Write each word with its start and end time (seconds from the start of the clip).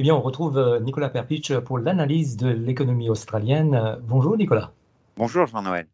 Eh 0.00 0.02
bien, 0.02 0.14
on 0.14 0.22
retrouve 0.22 0.56
euh, 0.56 0.80
Nicolas 0.80 1.10
Perpich 1.10 1.52
pour 1.58 1.76
l'analyse 1.76 2.38
de 2.38 2.48
l'économie 2.48 3.10
australienne. 3.10 3.98
Bonjour 4.02 4.34
Nicolas. 4.34 4.72
Bonjour 5.18 5.46
Jean-Noël. 5.46 5.88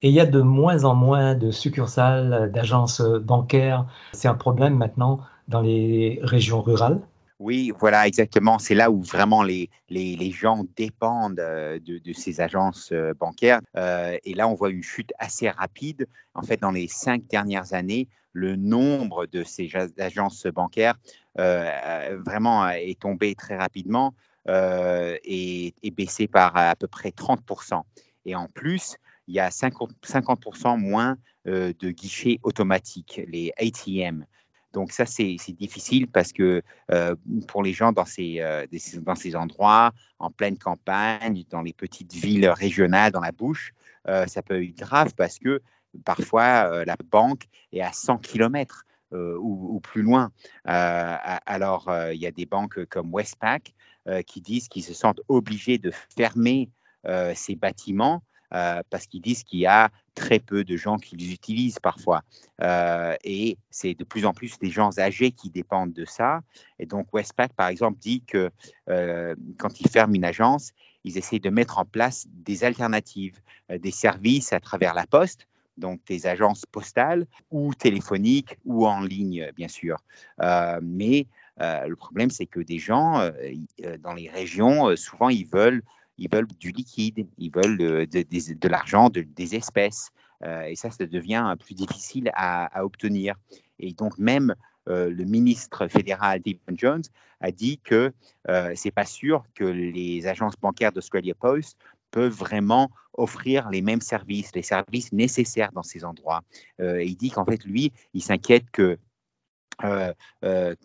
Et 0.00 0.10
il 0.10 0.14
y 0.14 0.20
a 0.20 0.26
de 0.26 0.40
moins 0.40 0.84
en 0.84 0.94
moins 0.94 1.34
de 1.34 1.50
succursales, 1.50 2.52
d'agences 2.52 3.00
bancaires. 3.00 3.86
C'est 4.12 4.28
un 4.28 4.36
problème 4.36 4.76
maintenant 4.76 5.18
dans 5.48 5.60
les 5.60 6.20
régions 6.22 6.62
rurales. 6.62 7.00
Oui, 7.38 7.70
voilà, 7.78 8.06
exactement. 8.06 8.58
C'est 8.58 8.74
là 8.74 8.90
où 8.90 9.02
vraiment 9.02 9.42
les, 9.42 9.68
les, 9.90 10.30
gens 10.30 10.64
dépendent 10.74 11.38
euh, 11.38 11.78
de, 11.78 12.12
ces 12.14 12.40
agences 12.40 12.92
euh, 12.92 13.12
bancaires. 13.12 13.60
Euh, 13.76 14.16
et 14.24 14.32
là, 14.32 14.48
on 14.48 14.54
voit 14.54 14.70
une 14.70 14.82
chute 14.82 15.12
assez 15.18 15.50
rapide. 15.50 16.08
En 16.32 16.42
fait, 16.42 16.56
dans 16.58 16.70
les 16.70 16.88
cinq 16.88 17.26
dernières 17.26 17.74
années, 17.74 18.08
le 18.32 18.56
nombre 18.56 19.26
de 19.26 19.44
ces 19.44 19.70
agences 19.98 20.46
bancaires 20.46 20.96
vraiment 21.36 22.68
est 22.68 23.00
tombé 23.00 23.34
très 23.34 23.56
rapidement 23.56 24.14
et 24.46 25.74
est 25.82 25.90
baissé 25.90 26.28
par 26.28 26.54
à 26.54 26.76
peu 26.76 26.86
près 26.86 27.10
30%. 27.10 27.82
Et 28.26 28.34
en 28.34 28.46
plus, 28.48 28.96
il 29.26 29.34
y 29.34 29.40
a 29.40 29.48
50%, 29.48 29.88
50 30.02 30.78
moins 30.78 31.16
de 31.46 31.90
guichets 31.90 32.38
automatiques, 32.42 33.22
les 33.26 33.52
ATM. 33.56 34.26
Donc 34.76 34.92
ça, 34.92 35.06
c'est 35.06 35.38
difficile 35.58 36.06
parce 36.06 36.34
que 36.34 36.60
euh, 36.92 37.16
pour 37.48 37.62
les 37.62 37.72
gens 37.72 37.92
dans 37.92 38.04
ces, 38.04 38.40
euh, 38.40 38.66
dans 39.00 39.14
ces 39.14 39.34
endroits, 39.34 39.92
en 40.18 40.30
pleine 40.30 40.58
campagne, 40.58 41.44
dans 41.48 41.62
les 41.62 41.72
petites 41.72 42.12
villes 42.12 42.46
régionales, 42.50 43.10
dans 43.10 43.22
la 43.22 43.32
bouche, 43.32 43.72
euh, 44.06 44.26
ça 44.26 44.42
peut 44.42 44.62
être 44.62 44.76
grave 44.76 45.14
parce 45.16 45.38
que 45.38 45.62
parfois 46.04 46.84
la 46.84 46.96
banque 47.10 47.44
est 47.72 47.80
à 47.80 47.94
100 47.94 48.18
km 48.18 48.84
ou, 49.12 49.80
plus 49.80 50.02
loin. 50.02 50.30
alors, 50.64 51.90
il 52.12 52.20
y 52.20 52.26
a 52.26 52.30
des 52.30 52.44
banques 52.44 52.84
comme 52.84 53.14
Westpac 53.14 53.72
qui 54.26 54.42
disent 54.42 54.68
qu'ils 54.68 54.84
se 54.84 54.92
sentent 54.92 55.22
obligés 55.28 55.78
de 55.78 55.90
fermer 56.14 56.68
ces 57.34 57.56
bâtiments 57.56 58.22
euh, 58.54 58.82
parce 58.90 59.06
qu'ils 59.06 59.22
disent 59.22 59.42
qu'il 59.42 59.58
y 59.60 59.66
a 59.66 59.90
très 60.14 60.38
peu 60.38 60.64
de 60.64 60.76
gens 60.76 60.98
qui 60.98 61.16
les 61.16 61.32
utilisent 61.32 61.80
parfois. 61.80 62.22
Euh, 62.62 63.14
et 63.24 63.58
c'est 63.70 63.94
de 63.94 64.04
plus 64.04 64.24
en 64.24 64.32
plus 64.32 64.58
des 64.58 64.70
gens 64.70 64.98
âgés 64.98 65.32
qui 65.32 65.50
dépendent 65.50 65.92
de 65.92 66.04
ça. 66.04 66.40
Et 66.78 66.86
donc 66.86 67.12
Westpac, 67.12 67.52
par 67.54 67.68
exemple, 67.68 67.98
dit 67.98 68.22
que 68.22 68.50
euh, 68.88 69.34
quand 69.58 69.80
ils 69.80 69.90
ferment 69.90 70.14
une 70.14 70.24
agence, 70.24 70.72
ils 71.04 71.18
essaient 71.18 71.38
de 71.38 71.50
mettre 71.50 71.78
en 71.78 71.84
place 71.84 72.26
des 72.28 72.64
alternatives, 72.64 73.40
des 73.68 73.90
services 73.90 74.52
à 74.52 74.60
travers 74.60 74.94
la 74.94 75.06
poste, 75.06 75.46
donc 75.76 76.00
des 76.06 76.26
agences 76.26 76.64
postales 76.66 77.26
ou 77.50 77.74
téléphoniques 77.74 78.56
ou 78.64 78.86
en 78.86 79.00
ligne, 79.00 79.50
bien 79.54 79.68
sûr. 79.68 79.98
mais 80.82 81.28
le 81.60 81.94
problème, 81.94 82.30
c'est 82.30 82.46
que 82.46 82.58
des 82.58 82.78
gens 82.78 83.30
dans 84.00 84.14
les 84.14 84.28
régions, 84.28 84.96
souvent, 84.96 85.28
ils 85.28 85.46
veulent 85.46 85.82
ils 86.18 86.28
veulent 86.30 86.46
du 86.58 86.70
liquide, 86.70 87.26
ils 87.38 87.50
veulent 87.50 87.76
de, 87.78 88.68
l'argent, 88.68 89.10
des 89.10 89.54
espèces. 89.54 90.10
Euh, 90.44 90.62
et 90.62 90.76
ça, 90.76 90.90
ça 90.90 91.06
devient 91.06 91.54
plus 91.58 91.74
difficile 91.74 92.30
à, 92.34 92.84
obtenir. 92.84 93.34
Et 93.78 93.92
donc, 93.92 94.18
même 94.18 94.54
euh, 94.88 95.10
le 95.10 95.24
ministre 95.24 95.88
fédéral, 95.88 96.40
Stephen 96.40 96.78
Jones, 96.78 97.02
a 97.40 97.50
dit 97.50 97.78
que 97.78 98.12
euh, 98.48 98.72
c'est 98.74 98.90
pas 98.90 99.04
sûr 99.04 99.44
que 99.54 99.64
les 99.64 100.26
agences 100.26 100.56
bancaires 100.60 100.92
d'Australia 100.92 101.34
Post 101.34 101.76
peuvent 102.10 102.32
vraiment 102.32 102.90
offrir 103.14 103.68
les 103.70 103.82
mêmes 103.82 104.00
services, 104.00 104.54
les 104.54 104.62
services 104.62 105.12
nécessaires 105.12 105.72
dans 105.72 105.82
ces 105.82 106.04
endroits. 106.04 106.42
et 106.78 107.04
il 107.04 107.16
dit 107.16 107.30
qu'en 107.30 107.44
fait, 107.44 107.64
lui, 107.64 107.92
il 108.14 108.22
s'inquiète 108.22 108.70
que 108.70 108.98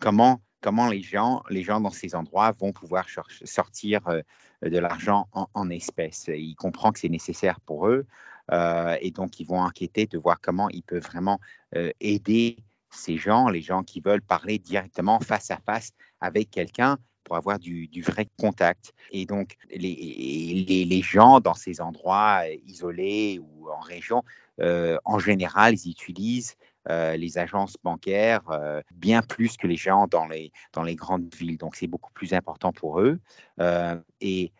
comment 0.00 0.40
comment 0.62 0.88
les 0.88 1.02
gens, 1.02 1.42
les 1.50 1.62
gens 1.62 1.80
dans 1.80 1.90
ces 1.90 2.14
endroits 2.14 2.52
vont 2.58 2.72
pouvoir 2.72 3.06
sortir 3.44 4.00
euh, 4.08 4.22
de 4.62 4.78
l'argent 4.78 5.28
en, 5.32 5.68
espèces. 5.68 6.26
Ils 6.28 6.54
comprennent 6.54 6.92
que 6.92 7.00
c'est 7.00 7.08
nécessaire 7.10 7.60
pour 7.60 7.88
eux 7.88 8.06
euh, 8.52 8.96
et 9.00 9.10
donc 9.10 9.40
ils 9.40 9.46
vont 9.46 9.62
inquiéter 9.62 10.06
de 10.06 10.16
voir 10.16 10.40
comment 10.40 10.70
ils 10.70 10.82
peuvent 10.82 11.02
vraiment 11.02 11.40
euh, 11.76 11.90
aider 12.00 12.56
ces 12.90 13.16
gens, 13.16 13.48
les 13.48 13.60
gens 13.60 13.82
qui 13.82 14.00
veulent 14.00 14.22
parler 14.22 14.58
directement 14.58 15.18
face 15.20 15.50
à 15.50 15.58
face 15.58 15.92
avec 16.20 16.50
quelqu'un 16.50 16.98
pour 17.24 17.36
avoir 17.36 17.58
du, 17.58 17.88
vrai 18.04 18.26
contact. 18.38 18.92
Et 19.10 19.26
donc, 19.26 19.56
les, 19.70 20.84
les, 20.86 21.02
gens 21.02 21.40
dans 21.40 21.54
ces 21.54 21.80
endroits 21.80 22.42
isolés 22.66 23.40
ou 23.40 23.70
en 23.70 23.78
région, 23.78 24.24
en 24.58 25.18
général, 25.20 25.74
ils 25.74 25.92
utilisent 25.92 26.56
euh, 26.90 27.16
les 27.16 27.38
agences 27.38 27.76
bancaires 27.84 28.42
euh, 28.50 28.82
bien 28.92 29.22
plus 29.22 29.56
que 29.56 29.68
les 29.68 29.76
gens 29.76 30.08
dans 30.08 30.26
les, 30.26 30.50
dans 30.72 30.82
les 30.82 30.96
grandes 30.96 31.32
villes. 31.32 31.56
Donc, 31.56 31.76
c'est 31.76 31.86
beaucoup 31.86 32.12
plus 32.12 32.34
important 32.34 32.72
pour 32.72 33.00
eux. 33.00 33.20
Euh, 33.60 33.96
et 34.20 34.52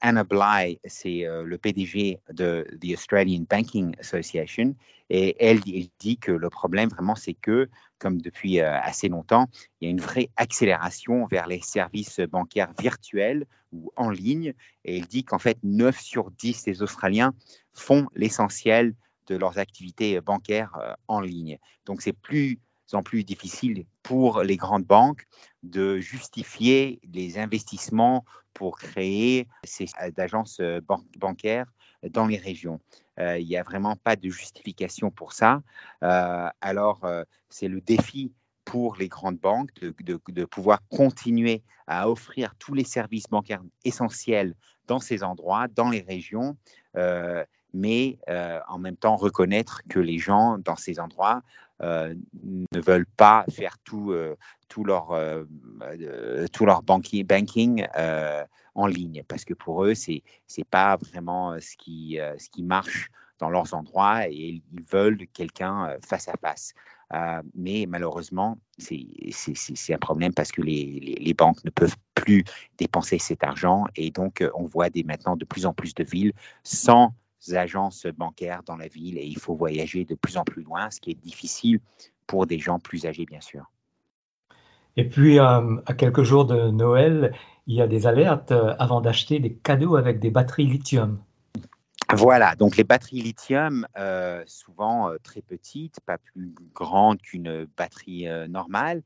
Anna 0.00 0.24
Bly, 0.24 0.80
c'est 0.86 1.26
le 1.26 1.58
PDG 1.58 2.18
de 2.32 2.66
the 2.80 2.94
Australian 2.94 3.44
Banking 3.50 3.94
Association, 4.00 4.74
et 5.10 5.36
elle, 5.38 5.60
elle, 5.66 5.88
dit 5.98 6.16
que 6.16 6.32
le 6.32 6.48
problème 6.48 6.88
vraiment, 6.88 7.14
c'est 7.14 7.34
que, 7.34 7.68
comme 7.98 8.22
depuis 8.22 8.58
assez 8.60 9.08
longtemps, 9.08 9.50
il 9.80 9.84
y 9.84 9.88
a 9.88 9.90
une 9.90 10.00
vraie 10.00 10.30
accélération 10.36 11.26
vers 11.26 11.46
les 11.46 11.60
services 11.60 12.20
bancaires 12.20 12.72
virtuels 12.80 13.44
ou 13.70 13.92
en 13.96 14.08
ligne, 14.08 14.54
et 14.86 14.96
elle 14.96 15.06
dit 15.06 15.24
qu'en 15.24 15.38
fait, 15.38 15.58
9 15.62 16.00
sur 16.00 16.30
10 16.30 16.64
des 16.64 16.82
Australiens 16.82 17.34
font 17.74 18.06
l'essentiel 18.14 18.94
de 19.26 19.36
leurs 19.36 19.58
activités 19.58 20.20
bancaires 20.20 20.76
euh, 20.80 20.94
en 21.08 21.20
ligne. 21.20 21.58
Donc, 21.84 22.02
c'est 22.02 22.12
plus 22.12 22.58
en 22.92 23.02
plus 23.02 23.24
difficile 23.24 23.84
pour 24.02 24.42
les 24.42 24.56
grandes 24.56 24.84
banques 24.84 25.26
de 25.62 25.98
justifier 25.98 27.00
les 27.12 27.38
investissements 27.38 28.24
pour 28.54 28.78
créer 28.78 29.48
ces 29.64 29.86
agences 30.16 30.58
euh, 30.60 30.80
bancaires 31.18 31.66
dans 32.10 32.26
les 32.26 32.38
régions. 32.38 32.80
Euh, 33.18 33.38
il 33.38 33.46
n'y 33.46 33.56
a 33.56 33.64
vraiment 33.64 33.96
pas 33.96 34.14
de 34.14 34.30
justification 34.30 35.10
pour 35.10 35.32
ça. 35.32 35.62
alors, 36.00 37.00
c'est 37.48 37.68
le 37.68 37.80
défi 37.80 38.32
pour 38.64 38.96
les 38.96 39.08
grandes 39.08 39.38
banques 39.38 39.70
de, 39.80 40.44
pouvoir 40.44 40.80
continuer 40.88 41.62
à 41.86 42.10
offrir 42.10 42.54
tous 42.58 42.74
les 42.74 42.84
services 42.84 43.26
bancaires 43.28 43.62
essentiels 43.84 44.54
dans 44.86 45.00
ces 45.00 45.22
endroits, 45.22 45.66
dans 45.68 45.88
les 45.88 46.02
régions, 46.02 46.56
mais 47.76 48.18
euh, 48.30 48.58
en 48.68 48.78
même 48.78 48.96
temps 48.96 49.16
reconnaître 49.16 49.82
que 49.88 50.00
les 50.00 50.18
gens 50.18 50.56
dans 50.58 50.76
ces 50.76 50.98
endroits 50.98 51.42
euh, 51.82 52.14
ne 52.42 52.80
veulent 52.80 53.06
pas 53.18 53.44
faire 53.50 53.76
tout, 53.84 54.12
euh, 54.12 54.34
leur, 54.82 55.08
tout 56.52 56.66
leur 56.66 56.82
banking, 56.82 57.86
en 58.74 58.86
ligne, 58.86 59.22
parce 59.26 59.44
que 59.46 59.54
pour 59.54 59.84
eux, 59.84 59.94
ce 59.94 60.12
n'est 60.12 60.64
pas 60.70 60.96
vraiment 60.96 61.58
ce 61.60 61.76
qui, 61.76 62.18
ce 62.38 62.50
qui 62.50 62.62
marche 62.62 63.10
dans 63.38 63.48
leurs 63.48 63.72
endroits 63.72 64.28
et 64.28 64.60
ils 64.72 64.82
veulent 64.90 65.26
quelqu'un 65.32 65.96
face 66.06 66.28
à 66.28 66.34
face. 66.40 66.74
mais 67.54 67.86
malheureusement, 67.88 68.58
c'est 68.78 69.94
un 69.94 69.98
problème 69.98 70.34
parce 70.34 70.52
que 70.52 70.60
les, 70.60 71.16
les, 71.18 71.34
banques 71.34 71.64
ne 71.64 71.70
peuvent 71.70 71.96
plus 72.14 72.44
dépenser 72.76 73.18
cet 73.18 73.44
argent 73.44 73.86
et 73.96 74.10
donc 74.10 74.44
on 74.54 74.66
voit 74.66 74.90
des, 74.90 75.04
maintenant 75.04 75.36
de 75.36 75.46
plus 75.46 75.64
en 75.64 75.72
plus 75.72 75.94
de 75.94 76.04
villes 76.04 76.34
sans 76.62 77.14
agences 77.54 78.06
bancaires 78.06 78.62
dans 78.64 78.76
la 78.76 78.88
ville 78.88 79.18
et 79.18 79.24
il 79.24 79.38
faut 79.38 79.54
voyager 79.54 80.04
de 80.04 80.14
plus 80.14 80.36
en 80.36 80.44
plus 80.44 80.62
loin, 80.62 80.90
ce 80.90 81.00
qui 81.00 81.10
est 81.10 81.20
difficile 81.20 81.80
pour 82.26 82.46
des 82.46 82.58
gens 82.58 82.78
plus 82.78 83.06
âgés, 83.06 83.26
bien 83.26 83.40
sûr. 83.40 83.70
Et 84.96 85.04
puis, 85.08 85.38
euh, 85.38 85.76
à 85.86 85.94
quelques 85.94 86.22
jours 86.22 86.46
de 86.46 86.70
Noël, 86.70 87.34
il 87.66 87.76
y 87.76 87.82
a 87.82 87.86
des 87.86 88.06
alertes 88.06 88.52
euh, 88.52 88.74
avant 88.78 89.00
d'acheter 89.00 89.38
des 89.38 89.54
cadeaux 89.54 89.96
avec 89.96 90.18
des 90.18 90.30
batteries 90.30 90.66
lithium. 90.66 91.20
Voilà, 92.14 92.54
donc 92.54 92.76
les 92.76 92.84
batteries 92.84 93.20
lithium, 93.20 93.86
euh, 93.98 94.42
souvent 94.46 95.10
très 95.24 95.42
petites, 95.42 95.98
pas 96.06 96.18
plus 96.18 96.54
grandes 96.72 97.20
qu'une 97.20 97.66
batterie 97.76 98.26
normale, 98.48 99.02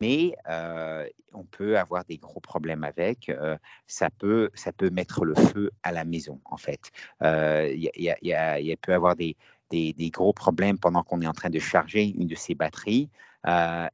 mais 0.00 0.34
euh, 0.48 1.06
on 1.32 1.44
peut 1.44 1.78
avoir 1.78 2.04
des 2.04 2.18
gros 2.18 2.40
problèmes 2.40 2.84
avec. 2.84 3.28
Euh, 3.28 3.56
ça, 3.86 4.10
peut, 4.10 4.50
ça 4.54 4.72
peut 4.72 4.90
mettre 4.90 5.24
le 5.24 5.34
feu 5.34 5.70
à 5.82 5.92
la 5.92 6.04
maison, 6.04 6.40
en 6.44 6.56
fait. 6.56 6.90
Euh, 7.22 7.72
il 7.74 7.90
y, 7.92 8.76
peut 8.76 8.94
avoir 8.94 9.16
des, 9.16 9.36
gros 10.10 10.32
problèmes 10.32 10.78
pendant 10.78 11.02
qu'on 11.02 11.20
est 11.20 11.26
en 11.26 11.32
train 11.32 11.50
de 11.50 11.58
charger 11.58 12.04
une 12.04 12.26
de 12.26 12.34
ces 12.34 12.54
batteries 12.54 13.08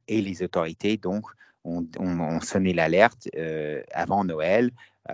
et 0.07 0.21
les 0.21 0.43
autorités, 0.43 0.97
donc, 0.97 1.25
ont, 1.63 2.39
sonné 2.41 2.73
l'alerte 2.73 3.27
avant 3.93 4.23
Noël 4.23 4.71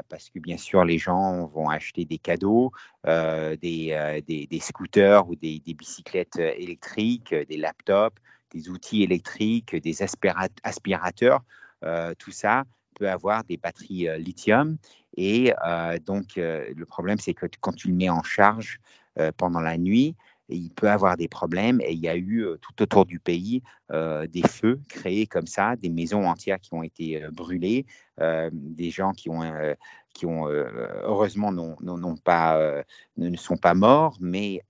parce 0.09 0.29
que 0.29 0.39
bien 0.39 0.57
sûr, 0.57 0.83
les 0.83 0.97
gens 0.97 1.47
vont 1.47 1.69
acheter 1.69 2.06
des 2.06 2.18
cadeaux, 2.18 2.71
des, 3.06 4.59
scooters 4.62 5.27
ou 5.27 5.35
des, 5.35 5.62
bicyclettes 5.65 6.38
électriques, 6.38 7.33
des 7.33 7.57
laptops, 7.57 8.21
des 8.52 8.70
outils 8.70 9.04
électriques, 9.04 9.76
des 9.76 10.02
aspirateurs, 10.02 11.44
euh, 11.84 12.14
tout 12.18 12.32
ça 12.32 12.64
peut 12.96 13.10
avoir 13.10 13.44
des 13.44 13.58
batteries 13.58 14.08
euh, 14.08 14.18
lithium. 14.18 14.78
Et 15.16 15.54
euh, 15.66 16.00
donc, 16.00 16.36
le 16.36 16.86
problème, 16.86 17.18
c'est 17.20 17.34
que 17.34 17.46
quand 17.60 17.74
tu 17.74 17.88
le 17.88 17.96
mets 17.96 18.10
en 18.10 18.24
charge 18.24 18.80
pendant 19.38 19.62
la 19.62 19.80
nuit, 19.80 20.16
il 20.48 20.70
peut 20.70 20.92
avoir 20.92 21.18
des 21.18 21.28
problèmes. 21.28 21.82
Et 21.82 21.94
il 21.94 22.00
y 22.00 22.08
a 22.08 22.16
eu 22.16 22.46
tout 22.62 22.84
autour 22.84 23.06
du 23.06 23.20
pays 23.20 23.64
des 23.90 24.44
feux 24.48 24.80
créés 24.90 25.26
comme 25.26 25.48
ça, 25.48 25.76
des 25.76 25.90
maisons 25.90 26.28
entières 26.28 26.60
qui 26.60 26.76
ont 26.76 26.84
été 26.84 27.26
brûlées, 27.32 27.88
des 28.20 28.92
gens 28.92 29.12
qui 29.14 29.32
ont, 29.32 29.42
qui 30.14 30.28
ont 30.28 30.46
heureusement 30.46 31.52
non, 31.52 32.16
pas, 32.18 32.84
ne 33.18 33.38
sont 33.38 33.58
pas 33.58 33.74
morts, 33.74 34.18
mais 34.22 34.62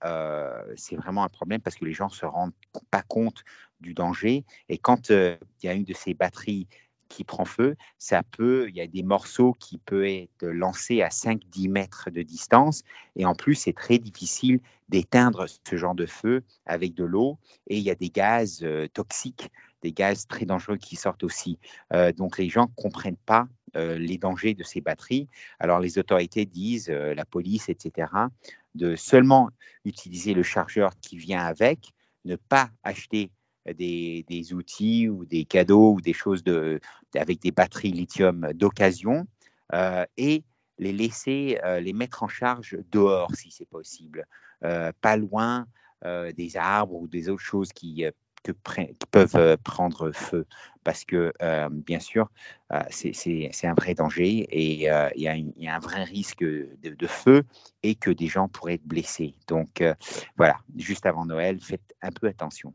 c'est 0.76 0.96
vraiment 0.96 1.24
un 1.24 1.28
problème 1.28 1.60
parce 1.60 1.76
que 1.76 1.84
les 1.84 1.92
gens 1.92 2.06
ne 2.06 2.14
se 2.14 2.24
rendent 2.24 2.54
pas 2.90 3.02
compte 3.02 3.44
du 3.80 3.94
danger. 3.94 4.44
Et 4.68 4.78
quand 4.78 5.10
il 5.10 5.38
y 5.62 5.68
a 5.68 5.74
une 5.74 5.84
de 5.84 5.94
ces 5.94 6.14
batteries 6.14 6.66
qui 7.08 7.24
prend 7.24 7.44
feu, 7.44 7.76
ça 7.98 8.22
peut, 8.22 8.66
il 8.68 8.76
y 8.76 8.80
a 8.80 8.86
des 8.86 9.02
morceaux 9.02 9.54
qui 9.58 9.78
peuvent 9.78 10.04
être 10.04 10.46
lancés 10.46 11.02
à 11.02 11.08
5-10 11.08 11.70
mètres 11.70 12.10
de 12.10 12.22
distance. 12.22 12.82
Et 13.16 13.24
en 13.24 13.34
plus, 13.34 13.54
c'est 13.54 13.72
très 13.72 13.98
difficile 13.98 14.60
d'éteindre 14.88 15.46
ce 15.48 15.76
genre 15.76 15.94
de 15.94 16.06
feu 16.06 16.42
avec 16.66 16.94
de 16.94 17.04
l'eau. 17.04 17.38
Et 17.66 17.78
il 17.78 17.82
y 17.82 17.90
a 17.90 17.94
des 17.94 18.10
gaz 18.10 18.60
euh, 18.62 18.88
toxiques, 18.88 19.50
des 19.82 19.92
gaz 19.92 20.26
très 20.26 20.44
dangereux 20.44 20.76
qui 20.76 20.96
sortent 20.96 21.24
aussi. 21.24 21.58
Euh, 21.92 22.12
donc 22.12 22.38
les 22.38 22.48
gens 22.48 22.66
ne 22.66 22.82
comprennent 22.82 23.16
pas 23.16 23.48
euh, 23.76 23.98
les 23.98 24.18
dangers 24.18 24.54
de 24.54 24.62
ces 24.62 24.80
batteries. 24.80 25.28
Alors 25.58 25.80
les 25.80 25.98
autorités 25.98 26.46
disent, 26.46 26.88
la 26.90 27.24
police, 27.24 27.68
etc., 27.68 28.12
de 28.74 28.96
seulement 28.96 29.50
utiliser 29.84 30.34
le 30.34 30.42
chargeur 30.42 30.92
qui 31.00 31.16
vient 31.16 31.44
avec, 31.44 31.92
ne 32.24 32.36
pas 32.36 32.70
acheter 32.82 33.30
des, 33.74 34.52
outils 34.52 35.08
ou 35.08 35.24
des 35.24 35.44
cadeaux 35.44 35.94
ou 35.94 36.00
des 36.00 36.12
choses 36.12 36.42
avec 37.14 37.40
des 37.40 37.50
batteries 37.50 37.92
lithium 37.92 38.52
d'occasion 38.54 39.26
euh, 39.74 40.04
et 40.16 40.44
les 40.78 40.92
laisser, 40.92 41.58
euh, 41.64 41.80
les 41.80 41.92
mettre 41.92 42.22
en 42.22 42.28
charge 42.28 42.78
dehors 42.90 43.34
si 43.34 43.50
c'est 43.50 43.68
possible, 43.68 44.26
euh, 44.64 44.92
pas 45.00 45.16
loin 45.16 45.66
des 46.36 46.56
arbres 46.56 46.94
ou 46.94 47.08
des 47.08 47.28
autres 47.28 47.42
choses 47.42 47.72
qui, 47.72 48.06
peuvent 49.10 49.56
prendre 49.64 50.12
feu. 50.12 50.46
Parce 50.84 51.04
que, 51.04 51.32
bien 51.70 51.98
sûr, 51.98 52.30
c'est 52.88 53.64
un 53.64 53.74
vrai 53.74 53.94
danger 53.94 54.46
et 54.48 54.74
il 55.16 55.20
y, 55.20 55.68
a 55.68 55.74
un 55.74 55.78
vrai 55.80 56.04
risque 56.04 56.44
de, 56.44 57.06
feu 57.08 57.42
et 57.82 57.96
que 57.96 58.12
des 58.12 58.28
gens 58.28 58.46
pourraient 58.46 58.74
être 58.74 58.86
blessés. 58.86 59.34
Donc, 59.48 59.82
voilà, 60.36 60.60
juste 60.76 61.04
avant 61.04 61.26
Noël, 61.26 61.58
faites 61.60 61.96
un 62.00 62.12
peu 62.12 62.28
attention. 62.28 62.72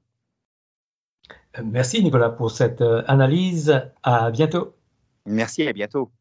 Merci 1.64 2.04
Nicolas 2.04 2.30
pour 2.30 2.52
cette 2.52 2.82
euh, 2.82 3.04
analyse. 3.08 3.82
À 4.02 4.32
bientôt. 4.32 4.74
Merci, 5.26 5.68
à 5.68 5.74
bientôt. 5.74 6.12